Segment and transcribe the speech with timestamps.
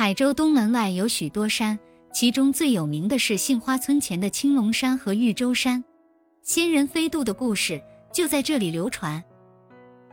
[0.00, 1.78] 海州东门外有许多山，
[2.10, 5.84] 其中最有名的是杏花村前的青龙山和玉州山。
[6.40, 7.78] 仙人飞渡的故事
[8.10, 9.22] 就在这里流传。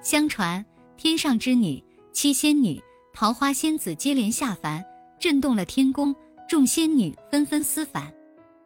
[0.02, 0.66] 相传
[0.98, 1.82] 天上之女
[2.12, 4.84] 七仙女桃花仙子接连下凡，
[5.22, 6.14] 震动了天宫，
[6.50, 8.14] 众仙女纷纷思返。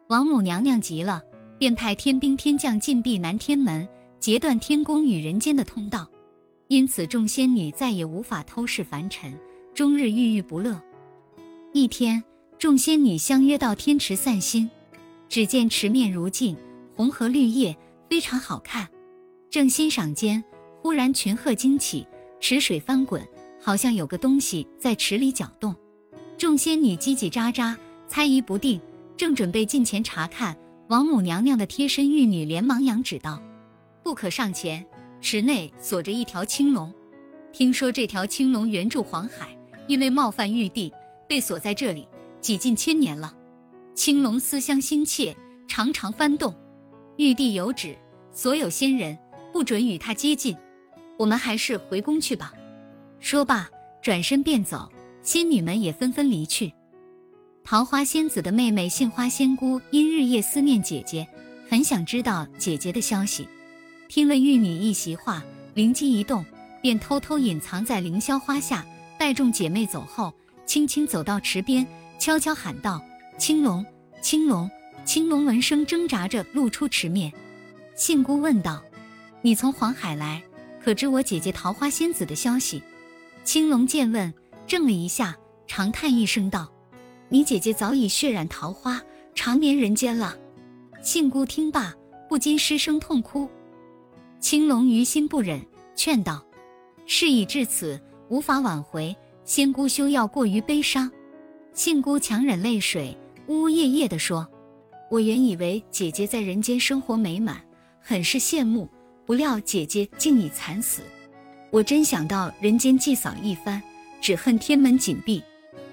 [0.08, 1.22] 王母娘娘急了，
[1.56, 6.04] 便派天兵天将禁闭南天门，截断天宫与人间的通道。
[6.66, 9.32] 因此，众仙女再也无法偷视凡尘，
[9.72, 10.82] 终日郁郁不乐。
[11.74, 12.22] 一天，
[12.58, 14.68] 众仙女相约到天池散心。
[15.30, 16.54] 只见池面如镜，
[16.94, 17.74] 红荷绿叶，
[18.10, 18.86] 非常好看。
[19.48, 20.44] 正欣赏间，
[20.82, 22.06] 忽然群鹤惊起，
[22.40, 23.26] 池水翻滚，
[23.58, 25.74] 好像有个东西在池里搅动。
[26.36, 27.74] 众仙女叽叽喳喳，
[28.06, 28.78] 猜疑不定，
[29.16, 30.54] 正准备近前查看，
[30.88, 33.42] 王母娘娘的贴身玉女连忙扬指道
[34.04, 34.84] ：“不可上前，
[35.22, 36.92] 池内锁着一条青龙。
[37.50, 40.92] 听说这条青龙原住黄海，因为冒犯玉帝。”
[41.32, 42.06] 被锁在这里
[42.42, 43.34] 几近千年了，
[43.94, 45.34] 青龙思乡心切，
[45.66, 46.54] 常常翻动。
[47.16, 47.96] 玉帝有旨，
[48.34, 49.16] 所有仙人
[49.50, 50.54] 不准与他接近。
[51.18, 52.52] 我们还是回宫去吧。
[53.18, 53.66] 说罢，
[54.02, 54.86] 转身便走。
[55.22, 56.70] 仙女们也纷纷离去。
[57.64, 61.26] 桃花仙子的妹妹杏花仙姑因日夜思念姐姐，
[61.66, 63.48] 很想知道姐姐的消息。
[64.06, 66.44] 听了玉女一席话，灵机一动，
[66.82, 68.84] 便偷偷隐藏在凌霄花下，
[69.18, 70.30] 待众姐妹走后。
[70.64, 71.86] 轻轻走到池边，
[72.18, 73.02] 悄悄喊道
[73.38, 73.84] ：“青龙，
[74.20, 74.70] 青龙，
[75.04, 77.32] 青龙！”闻声挣扎着露出池面。
[77.94, 78.82] 杏姑问道
[79.42, 80.42] ：“你从黄海来，
[80.82, 82.82] 可知我姐姐桃花仙子的消息？”
[83.44, 84.32] 青龙见问，
[84.66, 86.72] 怔了一下，长叹一声道
[87.28, 89.02] ：“你姐姐早已血染桃花，
[89.34, 90.36] 长眠人间了。”
[91.02, 91.92] 杏姑听罢，
[92.28, 93.50] 不禁失声痛哭。
[94.38, 95.60] 青龙于心不忍，
[95.96, 96.44] 劝道
[97.04, 101.10] ：“事已至此，无法挽回。”仙姑休要过于悲伤，
[101.74, 103.16] 杏姑强忍泪水，
[103.48, 104.48] 呜呜咽咽地说
[105.10, 107.60] ：“我原以为姐姐在人间生活美满，
[108.00, 108.88] 很是羡慕，
[109.26, 111.02] 不料姐姐竟已惨死。
[111.70, 113.82] 我真想到人间祭扫一番，
[114.20, 115.42] 只恨天门紧闭。”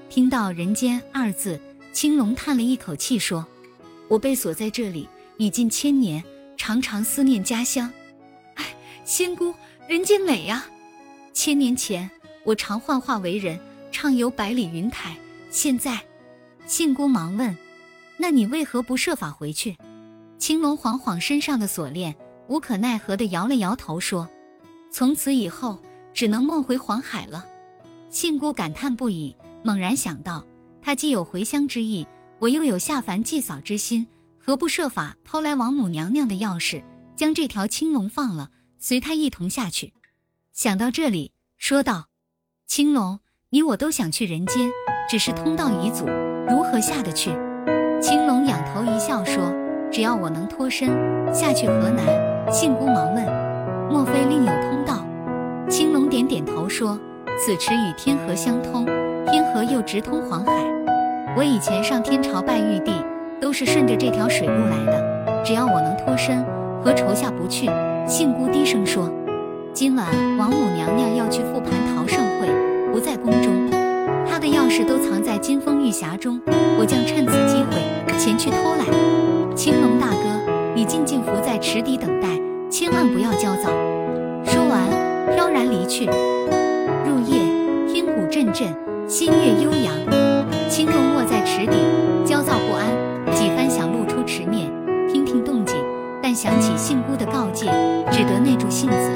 [0.09, 1.59] 听到“人间”二字，
[1.91, 3.45] 青龙叹了一口气说
[4.07, 6.23] ：“我被锁在这里已近千年，
[6.55, 7.91] 常常思念家乡。
[8.55, 9.53] 哎，仙姑，
[9.87, 10.67] 人间美呀！
[11.33, 12.07] 千年前。”
[12.43, 13.59] 我常幻化为人，
[13.91, 15.17] 畅游百里云台。
[15.49, 15.99] 现在，
[16.65, 17.57] 信姑忙问
[18.17, 19.77] ：“那你为何不设法回去？”
[20.37, 22.15] 青龙晃晃身上的锁链，
[22.47, 24.29] 无可奈何地摇了摇头，说
[24.91, 25.81] ：“从此以后，
[26.13, 27.45] 只能梦回黄海了。”
[28.09, 30.45] 信姑感叹不已，猛然想到，
[30.81, 32.07] 他既有回乡之意，
[32.39, 34.07] 我又有下凡祭扫之心，
[34.37, 36.83] 何不设法偷来王母娘娘的钥匙，
[37.15, 39.93] 将这条青龙放了，随他一同下去？
[40.53, 42.08] 想到这里，说道。
[42.69, 43.17] 青龙，
[43.49, 44.69] 你我都想去人间，
[45.09, 46.05] 只是通道已阻，
[46.47, 47.31] 如何下得去？
[47.99, 49.51] 青龙仰头一笑说
[49.91, 50.87] ：“只要我能脱身
[51.33, 52.05] 下去，何难？”
[52.53, 53.25] 信姑忙问
[53.89, 55.03] ：“莫非另有通道？”
[55.67, 56.95] 青龙点点头说
[57.43, 58.85] ：“此池与天河相通，
[59.25, 60.51] 天河又直通黄海。
[61.35, 62.93] 我以前上天朝拜玉帝，
[63.41, 65.43] 都是顺着这条水路来的。
[65.43, 66.45] 只要我能脱身，
[66.83, 67.67] 何愁下不去？”
[68.05, 69.11] 信姑低声说。
[69.79, 70.05] 今晚
[70.37, 72.49] 王母娘娘要去复盘陶盛会，
[72.91, 73.71] 不在宫中，
[74.29, 76.37] 她的钥匙都藏在金风玉匣中，
[76.77, 78.83] 我将趁此机会前去偷来。
[79.55, 82.27] 青龙大哥，你静静伏在池底等待，
[82.69, 83.71] 千万不要焦躁。
[84.43, 84.83] 说完，
[85.33, 86.07] 飘然离去。
[86.07, 87.39] 入夜，
[87.87, 88.67] 天鼓阵阵，
[89.07, 89.95] 新月悠扬，
[90.67, 91.77] 青龙卧在池底，
[92.25, 92.85] 焦躁不安，
[93.33, 94.69] 几番想露出池面，
[95.07, 95.77] 听听动静，
[96.21, 97.67] 但想起信姑的告诫，
[98.11, 99.08] 只得耐住性子。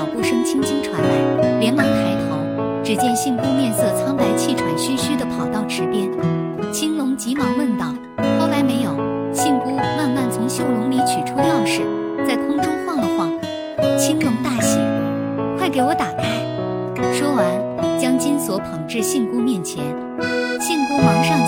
[0.00, 2.38] 脚步声轻轻传来，连忙抬头，
[2.82, 6.08] 只见杏姑面色苍白、气喘吁吁地跑到池边。
[6.72, 8.96] 青龙急忙问道：“偷来没有？”
[9.30, 11.82] 杏姑慢慢从袖笼里取出钥匙，
[12.26, 13.30] 在空中晃了晃。
[13.98, 14.78] 青龙大喜
[15.60, 16.40] ：“快给我打开！”
[17.12, 17.44] 说完，
[17.98, 19.84] 将金锁捧至杏姑面前。
[20.58, 21.39] 杏姑忙上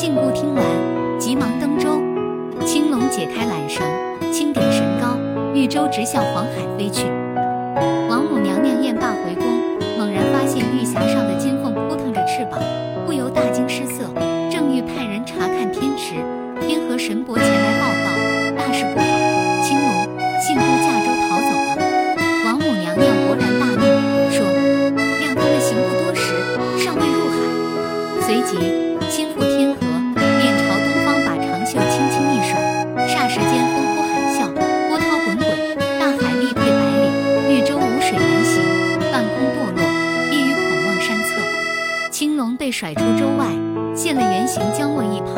[0.00, 0.64] 信姑听完，
[1.18, 2.00] 急忙登舟。
[2.64, 3.84] 青龙解开缆绳，
[4.32, 5.18] 轻点神高，
[5.52, 7.06] 玉舟直向黄海飞去。
[42.18, 43.46] 青龙被甩出州外
[43.94, 45.36] 现了原形僵卧一旁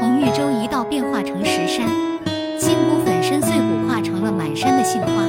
[0.00, 1.86] 红玉州一道变化成石山。
[2.58, 5.23] 金骨粉身碎骨化成了满山的杏花。